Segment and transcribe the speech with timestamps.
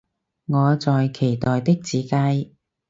[0.47, 2.49] 我在期待的自介